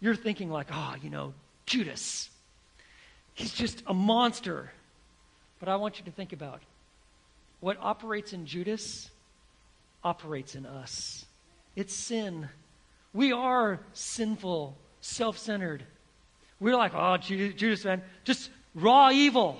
[0.00, 1.34] you're thinking, like, oh, you know,
[1.66, 2.30] Judas.
[3.34, 4.70] He's just a monster.
[5.58, 6.62] But I want you to think about
[7.60, 9.10] what operates in Judas
[10.02, 11.26] operates in us.
[11.76, 12.48] It's sin.
[13.12, 15.84] We are sinful, self centered.
[16.58, 19.58] We're like, oh, Judas, man, just raw evil.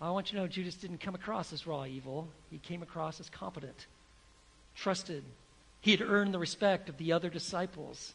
[0.00, 2.28] I want you to know Judas didn't come across as raw evil.
[2.50, 3.86] He came across as competent,
[4.76, 5.24] trusted.
[5.80, 8.14] He had earned the respect of the other disciples.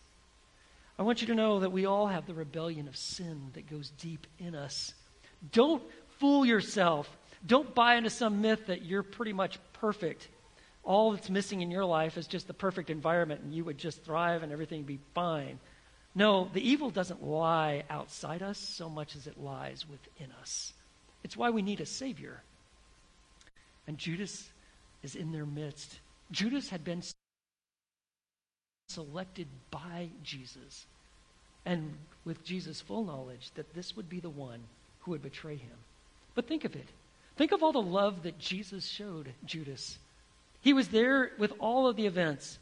[0.99, 3.89] I want you to know that we all have the rebellion of sin that goes
[3.91, 4.93] deep in us.
[5.53, 5.81] Don't
[6.19, 7.09] fool yourself.
[7.47, 10.27] Don't buy into some myth that you're pretty much perfect.
[10.83, 14.03] All that's missing in your life is just the perfect environment and you would just
[14.03, 15.57] thrive and everything would be fine.
[16.15, 20.73] No, the evil doesn't lie outside us so much as it lies within us.
[21.23, 22.43] It's why we need a Savior.
[23.87, 24.49] And Judas
[25.01, 25.97] is in their midst.
[26.29, 27.03] Judas had been
[28.89, 30.87] selected by Jesus,
[31.65, 31.93] and
[32.25, 34.59] with Jesus' full knowledge that this would be the one
[35.01, 35.77] who would betray him.
[36.35, 36.87] But think of it.
[37.37, 39.97] Think of all the love that Jesus showed Judas.
[40.61, 42.59] He was there with all of the events.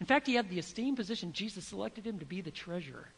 [0.00, 1.32] In fact, he had the esteemed position.
[1.32, 3.08] Jesus selected him to be the treasurer.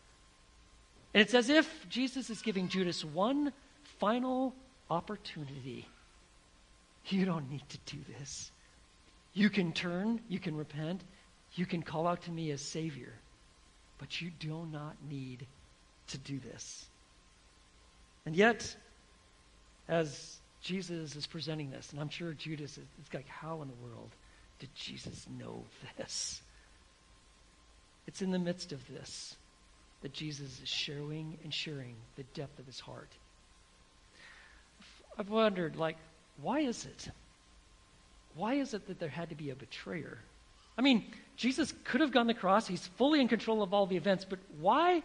[1.14, 3.52] And it's as if Jesus is giving Judas one
[3.98, 4.54] final
[4.90, 5.88] opportunity.
[7.06, 8.50] You don't need to do this.
[9.32, 11.00] You can turn, you can repent,
[11.54, 13.12] you can call out to me as Savior,
[13.98, 15.46] but you do not need
[16.08, 16.86] to do this.
[18.26, 18.74] And yet,
[19.88, 23.86] as Jesus is presenting this, and I'm sure Judas is, is like, how in the
[23.86, 24.10] world
[24.58, 25.64] did Jesus know
[25.96, 26.40] this?
[28.06, 29.36] It's in the midst of this
[30.02, 33.08] that Jesus is showing and sharing the depth of his heart.
[35.18, 35.96] I've wondered, like,
[36.42, 37.08] why is it?
[38.34, 40.18] Why is it that there had to be a betrayer?
[40.76, 41.04] I mean,
[41.36, 42.66] Jesus could have gone the cross.
[42.66, 45.02] He's fully in control of all the events, but why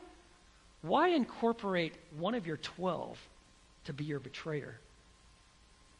[0.81, 3.17] why incorporate one of your 12
[3.85, 4.79] to be your betrayer?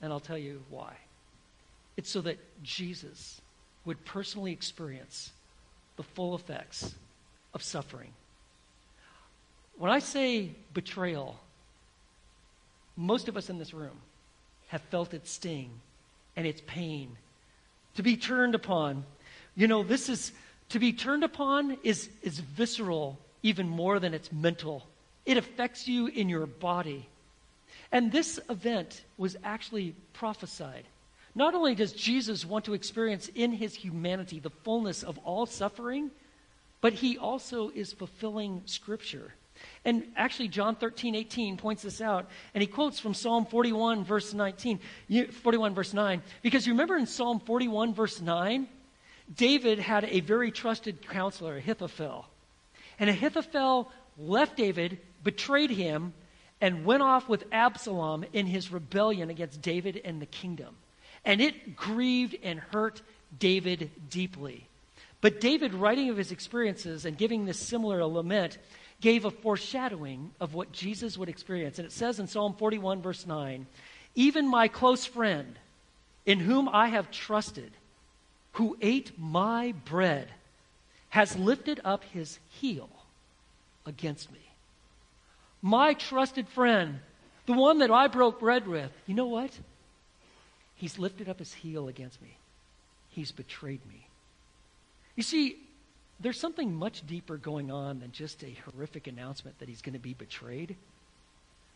[0.01, 0.93] And I'll tell you why.
[1.97, 3.41] It's so that Jesus
[3.84, 5.32] would personally experience
[5.97, 6.95] the full effects
[7.53, 8.13] of suffering.
[9.77, 11.39] When I say betrayal,
[12.95, 13.97] most of us in this room
[14.67, 15.71] have felt its sting
[16.38, 17.17] and its pain.
[17.95, 19.03] To be turned upon,
[19.60, 20.32] you know, this is,
[20.69, 24.88] to be turned upon is, is visceral even more than it's mental.
[25.26, 27.10] It affects you in your body.
[27.91, 30.86] And this event was actually prophesied.
[31.36, 36.10] Not only does Jesus want to experience in his humanity the fullness of all suffering,
[36.80, 39.34] but he also is fulfilling Scripture.
[39.84, 44.34] And actually, John 13, 18 points this out, and he quotes from Psalm 41, verse
[44.34, 44.80] 19,
[45.43, 46.22] 41, verse 9.
[46.43, 48.69] Because you remember in Psalm 41, verse 9,
[49.33, 52.25] David had a very trusted counselor, Ahithophel.
[52.99, 56.13] And Ahithophel left David, betrayed him,
[56.61, 60.75] and went off with Absalom in his rebellion against David and the kingdom.
[61.23, 63.01] And it grieved and hurt
[63.37, 64.67] David deeply.
[65.21, 68.57] But David, writing of his experiences and giving this similar lament,
[69.01, 71.77] gave a foreshadowing of what Jesus would experience.
[71.77, 73.65] And it says in Psalm 41, verse 9,
[74.15, 75.57] Even my close friend,
[76.25, 77.71] in whom I have trusted,
[78.53, 80.27] who ate my bread,
[81.09, 82.89] has lifted up his heel
[83.85, 84.39] against me.
[85.62, 86.99] My trusted friend,
[87.45, 89.51] the one that I broke bread with, you know what?
[90.75, 92.38] He's lifted up his heel against me.
[93.09, 94.07] He's betrayed me.
[95.15, 95.57] You see,
[96.19, 99.99] there's something much deeper going on than just a horrific announcement that he's going to
[99.99, 100.75] be betrayed.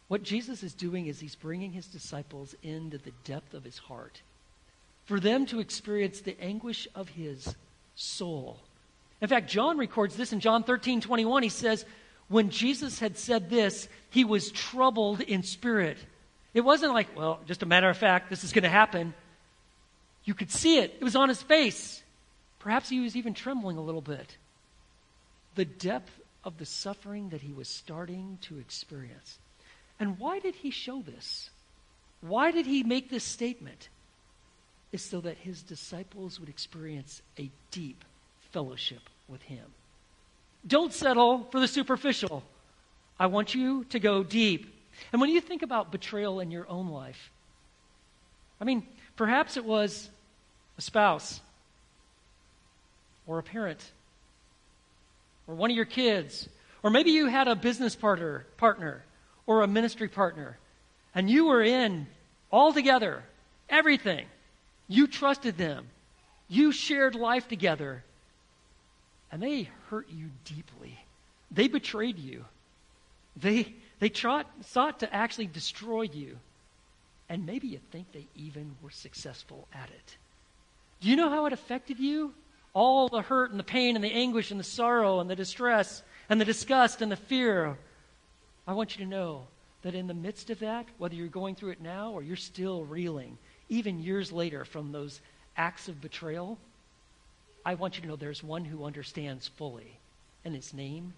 [0.07, 4.21] What Jesus is doing is he's bringing his disciples into the depth of his heart
[5.05, 7.55] for them to experience the anguish of his
[7.95, 8.59] soul.
[9.21, 11.43] In fact, John records this in John 13 21.
[11.43, 11.85] He says,
[12.27, 15.97] When Jesus had said this, he was troubled in spirit.
[16.53, 19.13] It wasn't like, well, just a matter of fact, this is going to happen.
[20.23, 22.03] You could see it, it was on his face.
[22.59, 24.37] Perhaps he was even trembling a little bit.
[25.55, 26.11] The depth
[26.43, 29.39] of the suffering that he was starting to experience.
[29.99, 31.49] And why did he show this?
[32.21, 33.89] Why did he make this statement?
[34.93, 38.05] Is so that his disciples would experience a deep
[38.51, 39.65] fellowship with him.
[40.67, 42.43] Don't settle for the superficial.
[43.19, 44.71] I want you to go deep.
[45.11, 47.31] And when you think about betrayal in your own life,
[48.61, 50.11] I mean, perhaps it was
[50.77, 51.41] a spouse
[53.25, 53.83] or a parent
[55.47, 56.47] or one of your kids,
[56.83, 59.03] or maybe you had a business partner, partner
[59.47, 60.59] or a ministry partner,
[61.15, 62.05] and you were in
[62.51, 63.23] all together,
[63.69, 64.27] everything.
[64.87, 65.87] You trusted them.
[66.47, 68.03] You shared life together.
[69.31, 70.99] And they hurt you deeply.
[71.51, 72.45] They betrayed you.
[73.35, 76.37] They, they trot, sought to actually destroy you.
[77.29, 80.17] And maybe you think they even were successful at it.
[81.01, 82.33] Do you know how it affected you?
[82.73, 86.03] All the hurt and the pain and the anguish and the sorrow and the distress
[86.29, 87.77] and the disgust and the fear.
[88.67, 89.47] I want you to know
[89.81, 92.83] that in the midst of that, whether you're going through it now or you're still
[92.85, 93.37] reeling,
[93.69, 95.21] even years later from those
[95.57, 96.57] acts of betrayal,
[97.65, 99.99] I want you to know there's one who understands fully,
[100.43, 101.13] and his name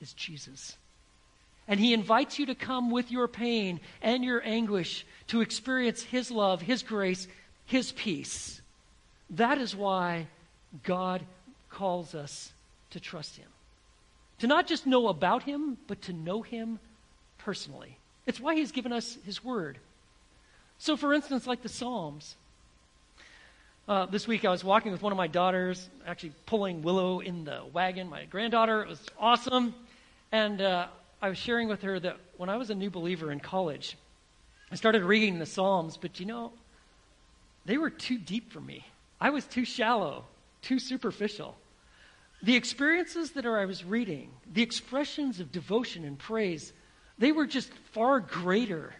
[0.00, 0.76] is Jesus.
[1.68, 6.30] And he invites you to come with your pain and your anguish to experience his
[6.30, 7.28] love, his grace,
[7.66, 8.60] his peace.
[9.30, 10.26] That is why
[10.82, 11.22] God
[11.70, 12.52] calls us
[12.90, 13.46] to trust him.
[14.40, 16.80] To not just know about him, but to know him
[17.38, 17.96] personally.
[18.26, 19.78] It's why he's given us his word.
[20.82, 22.36] So, for instance, like the Psalms.
[23.86, 27.44] Uh, this week I was walking with one of my daughters, actually pulling Willow in
[27.44, 28.80] the wagon, my granddaughter.
[28.80, 29.74] It was awesome.
[30.32, 30.86] And uh,
[31.20, 33.94] I was sharing with her that when I was a new believer in college,
[34.72, 36.50] I started reading the Psalms, but you know,
[37.66, 38.86] they were too deep for me.
[39.20, 40.24] I was too shallow,
[40.62, 41.58] too superficial.
[42.42, 46.72] The experiences that I was reading, the expressions of devotion and praise,
[47.18, 48.94] they were just far greater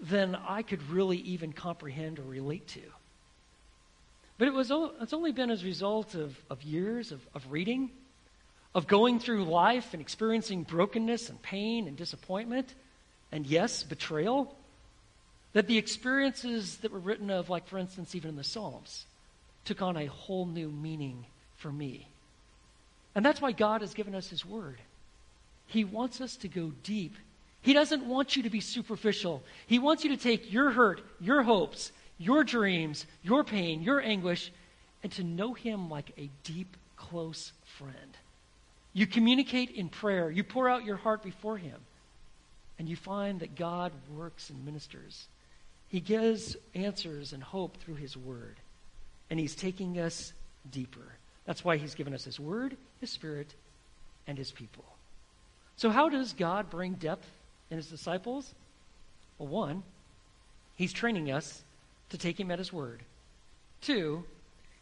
[0.00, 2.82] than I could really even comprehend or relate to.
[4.38, 7.90] But it was, it's only been as a result of, of years of, of reading,
[8.74, 12.74] of going through life and experiencing brokenness and pain and disappointment,
[13.32, 14.54] and yes, betrayal,
[15.54, 19.06] that the experiences that were written of, like for instance, even in the Psalms,
[19.64, 21.24] took on a whole new meaning
[21.56, 22.06] for me.
[23.14, 24.78] And that's why God has given us His Word.
[25.66, 27.16] He wants us to go deep
[27.66, 29.42] he doesn't want you to be superficial.
[29.66, 34.52] He wants you to take your hurt, your hopes, your dreams, your pain, your anguish,
[35.02, 38.16] and to know Him like a deep, close friend.
[38.92, 41.80] You communicate in prayer, you pour out your heart before Him,
[42.78, 45.26] and you find that God works and ministers.
[45.88, 48.54] He gives answers and hope through His Word,
[49.28, 50.32] and He's taking us
[50.70, 51.16] deeper.
[51.46, 53.52] That's why He's given us His Word, His Spirit,
[54.28, 54.84] and His people.
[55.76, 57.28] So, how does God bring depth
[57.70, 58.54] and his disciples?
[59.38, 59.82] Well, one,
[60.76, 61.62] he's training us
[62.10, 63.02] to take him at his word.
[63.80, 64.24] Two,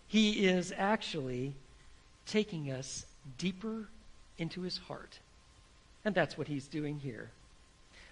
[0.06, 1.54] he is actually
[2.26, 3.06] taking us
[3.38, 3.88] deeper
[4.38, 5.18] into his heart.
[6.04, 7.30] And that's what he's doing here.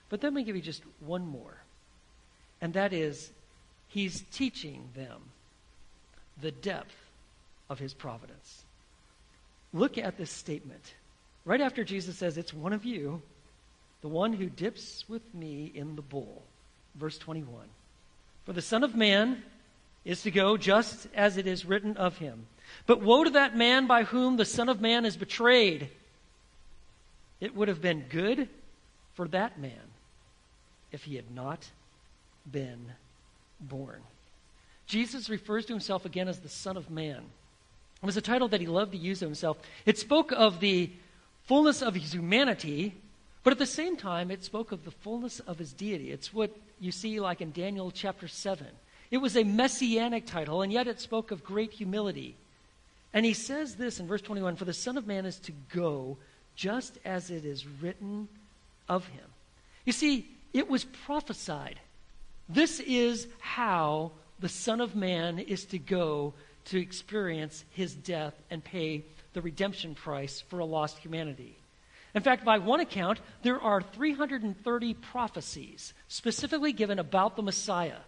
[0.09, 1.57] But then we give you just one more.
[2.61, 3.31] And that is,
[3.89, 5.21] he's teaching them
[6.41, 6.95] the depth
[7.69, 8.65] of his providence.
[9.73, 10.95] Look at this statement.
[11.45, 13.23] Right after Jesus says, It's one of you,
[14.03, 16.43] the one who dips with me in the bowl.
[16.97, 17.49] Verse 21.
[18.45, 19.43] For the Son of Man
[20.05, 22.47] is to go just as it is written of him.
[22.87, 25.89] But woe to that man by whom the Son of Man is betrayed.
[27.41, 28.49] It would have been good
[29.15, 29.73] for that man
[30.91, 31.65] if he had not
[32.51, 32.93] been
[33.61, 34.03] born.
[34.87, 37.23] Jesus refers to himself again as the Son of Man.
[38.03, 39.59] It was a title that he loved to use of himself.
[39.87, 40.91] It spoke of the
[41.45, 42.95] fullness of his humanity
[43.45, 46.13] but at the same time, it spoke of the fullness of his deity.
[46.13, 48.67] It's what you see like in Daniel chapter 7.
[49.11, 52.37] It was a messianic title, and yet it spoke of great humility.
[53.13, 56.17] And he says this in verse 21 For the Son of Man is to go
[56.55, 58.29] just as it is written
[58.89, 59.25] of him.
[59.85, 61.79] You see, it was prophesied.
[62.49, 66.35] This is how the Son of Man is to go
[66.67, 71.57] to experience his death and pay the redemption price for a lost humanity.
[72.15, 77.99] In fact, by one account, there are 330 prophecies specifically given about the Messiah.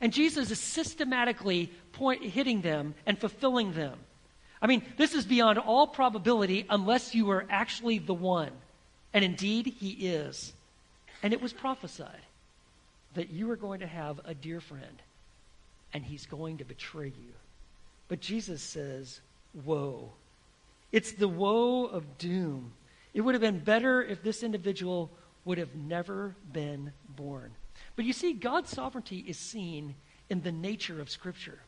[0.00, 3.98] And Jesus is systematically point, hitting them and fulfilling them.
[4.62, 8.50] I mean, this is beyond all probability unless you are actually the one.
[9.12, 10.52] And indeed, he is.
[11.22, 12.22] And it was prophesied
[13.14, 15.02] that you are going to have a dear friend
[15.92, 17.32] and he's going to betray you.
[18.08, 19.20] But Jesus says,
[19.64, 20.12] Woe.
[20.92, 22.72] It's the woe of doom
[23.14, 25.10] it would have been better if this individual
[25.44, 27.52] would have never been born.
[27.96, 29.94] But you see, God's sovereignty is seen
[30.30, 31.58] in the nature of Scripture.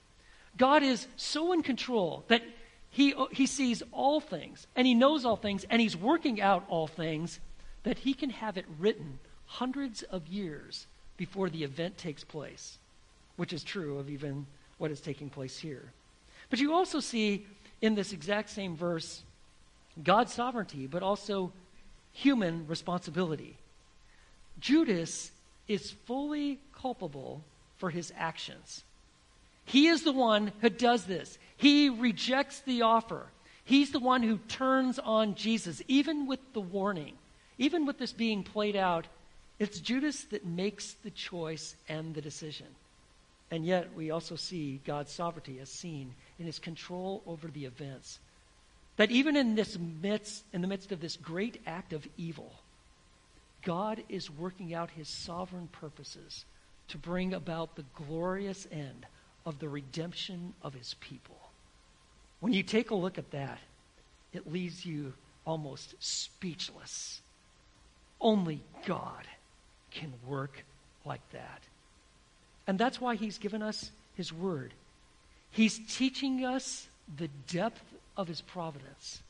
[0.57, 2.43] God is so in control that
[2.91, 6.64] he, uh, he sees all things, and he knows all things, and he's working out
[6.68, 7.41] all things,
[7.84, 10.86] that he can have it written hundreds of years
[11.16, 12.78] before the event takes place,
[13.36, 14.47] which is true of even
[14.78, 15.93] what is taking place here.
[16.49, 17.47] But you also see
[17.80, 19.22] in this exact same verse
[20.03, 21.53] God's sovereignty, but also
[22.12, 23.57] human responsibility.
[24.59, 25.30] Judas
[25.68, 27.42] is fully culpable
[27.78, 28.84] for his actions.
[29.64, 31.38] He is the one who does this.
[31.57, 33.26] He rejects the offer.
[33.64, 37.14] He's the one who turns on Jesus, even with the warning,
[37.57, 39.07] even with this being played out.
[39.59, 42.66] It's Judas that makes the choice and the decision.
[43.51, 48.18] And yet, we also see God's sovereignty as seen in his control over the events.
[48.97, 52.53] That even in this midst, in the midst of this great act of evil,
[53.62, 56.45] God is working out his sovereign purposes
[56.88, 59.07] to bring about the glorious end
[59.47, 61.38] of the redemption of his people.
[62.41, 63.59] When you take a look at that,
[64.32, 65.12] it leaves you
[65.47, 67.20] almost speechless.
[68.20, 69.26] Only God
[69.91, 70.64] can work
[71.05, 71.62] like that.
[72.66, 74.72] And that's why he's given us his word.
[75.51, 76.86] He's teaching us
[77.16, 77.82] the depth
[78.20, 79.22] of his providence.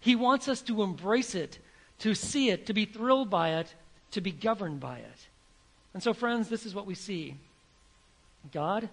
[0.00, 1.58] He wants us to embrace it,
[1.98, 3.72] to see it, to be thrilled by it,
[4.12, 5.28] to be governed by it.
[5.92, 7.36] And so, friends, this is what we see
[8.50, 8.88] God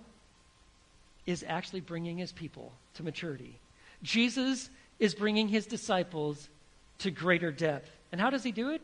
[1.26, 3.58] is actually bringing his people to maturity.
[4.04, 4.70] Jesus
[5.00, 6.50] is bringing his disciples
[7.00, 7.90] to greater depth.
[8.12, 8.82] And how does he do it?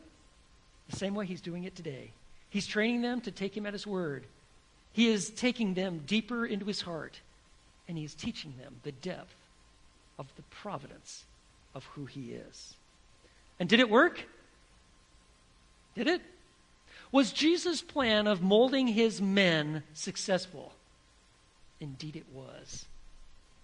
[0.90, 2.12] The same way he's doing it today.
[2.50, 4.26] He's training them to take him at his word.
[4.94, 7.20] He is taking them deeper into his heart,
[7.90, 9.36] and he's teaching them the depth
[10.18, 11.26] of the providence
[11.74, 12.76] of who he is.
[13.60, 14.24] And did it work?
[15.96, 16.22] Did it?
[17.12, 20.74] Was Jesus' plan of molding his men successful?
[21.80, 22.86] Indeed, it was.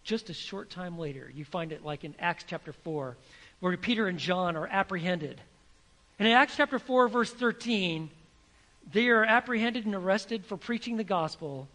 [0.03, 3.17] Just a short time later, you find it like in Acts chapter 4,
[3.59, 5.39] where Peter and John are apprehended.
[6.17, 8.09] And in Acts chapter 4, verse 13,
[8.91, 11.67] they are apprehended and arrested for preaching the gospel.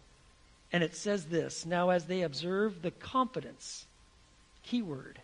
[0.71, 3.85] And it says this Now, as they observe the confidence,
[4.67, 5.19] keyword,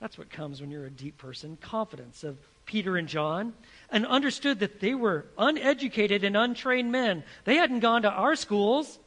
[0.00, 2.36] that's what comes when you're a deep person confidence of
[2.66, 3.54] Peter and John,
[3.90, 7.24] and understood that they were uneducated and untrained men.
[7.44, 8.98] They hadn't gone to our schools.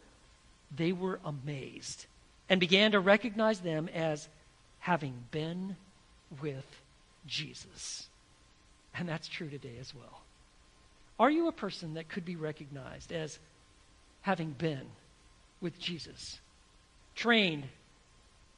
[0.75, 2.07] They were amazed
[2.49, 4.27] and began to recognize them as
[4.79, 5.75] having been
[6.41, 6.65] with
[7.27, 8.07] Jesus.
[8.95, 10.21] And that's true today as well.
[11.19, 13.37] Are you a person that could be recognized as
[14.21, 14.87] having been
[15.61, 16.39] with Jesus?
[17.15, 17.65] Trained,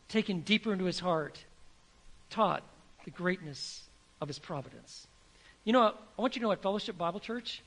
[0.09, 1.43] taken deeper into his heart,
[2.29, 2.63] taught
[3.05, 3.83] the greatness
[4.21, 5.07] of his providence.
[5.63, 7.61] You know, I want you to know at Fellowship Bible Church,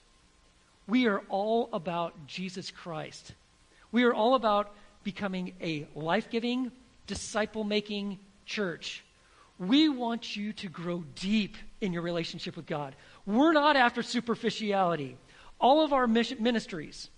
[0.86, 3.32] we are all about Jesus Christ.
[3.90, 6.70] We are all about becoming a life giving,
[7.06, 9.04] disciple making church.
[9.58, 12.94] We want you to grow deep in your relationship with God.
[13.24, 15.16] We're not after superficiality.
[15.58, 17.08] All of our ministries,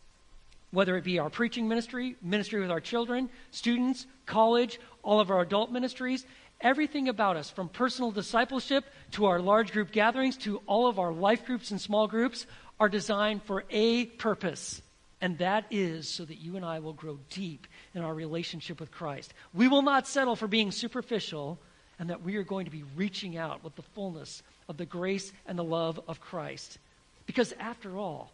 [0.70, 5.40] whether it be our preaching ministry, ministry with our children, students, college, all of our
[5.40, 6.26] adult ministries,
[6.60, 11.12] everything about us, from personal discipleship to our large group gatherings to all of our
[11.12, 12.44] life groups and small groups,
[12.78, 14.82] are designed for a purpose.
[15.22, 18.90] And that is so that you and I will grow deep in our relationship with
[18.90, 19.32] Christ.
[19.54, 21.58] We will not settle for being superficial,
[21.98, 25.32] and that we are going to be reaching out with the fullness of the grace
[25.46, 26.76] and the love of Christ.
[27.24, 28.30] Because after all,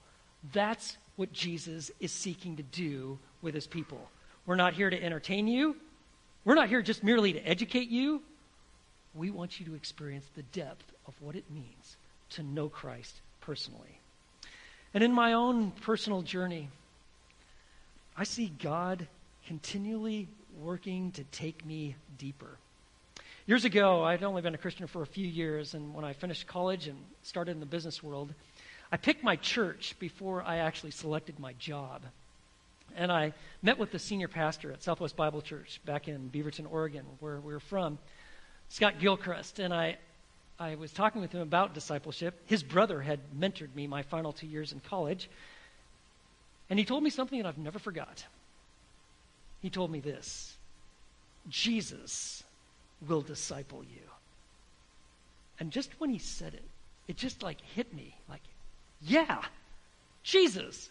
[0.53, 4.11] that's what Jesus is seeking to do with his people.
[4.45, 5.77] We're not here to entertain you.
[6.45, 8.21] We're not here just merely to educate you.
[9.15, 11.97] We want you to experience the depth of what it means
[12.31, 13.99] to know Christ personally.
[14.93, 16.69] And in my own personal journey,
[18.17, 19.07] I see God
[19.47, 20.29] continually
[20.61, 22.59] working to take me deeper.
[23.47, 26.47] Years ago, I'd only been a Christian for a few years, and when I finished
[26.47, 28.33] college and started in the business world,
[28.93, 32.03] I picked my church before I actually selected my job.
[32.97, 33.33] And I
[33.63, 37.53] met with the senior pastor at Southwest Bible Church back in Beaverton, Oregon, where we
[37.55, 37.99] are from,
[38.69, 39.59] Scott Gilchrist.
[39.59, 39.97] And I,
[40.59, 42.41] I was talking with him about discipleship.
[42.47, 45.29] His brother had mentored me my final two years in college.
[46.71, 48.25] And he told me something that I've never forgot.
[49.61, 50.57] He told me this
[51.49, 52.45] Jesus
[53.07, 54.03] will disciple you.
[55.59, 56.65] And just when he said it,
[57.07, 58.41] it just like hit me like,
[59.03, 59.43] yeah,
[60.23, 60.89] Jesus,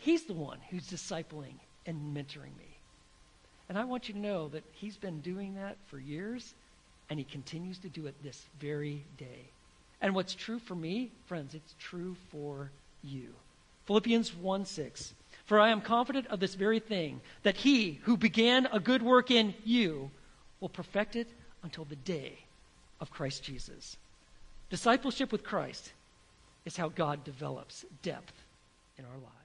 [0.00, 1.54] he's the one who's discipling
[1.86, 2.76] and mentoring me.
[3.68, 6.54] And I want you to know that he's been doing that for years,
[7.08, 9.48] and he continues to do it this very day.
[10.00, 12.70] And what's true for me, friends, it's true for
[13.02, 13.28] you.
[13.86, 15.14] Philippians 1 6.
[15.44, 19.30] For I am confident of this very thing, that he who began a good work
[19.30, 20.10] in you
[20.60, 21.28] will perfect it
[21.62, 22.38] until the day
[23.00, 23.96] of Christ Jesus.
[24.68, 25.92] Discipleship with Christ
[26.64, 28.34] is how God develops depth
[28.98, 29.39] in our lives.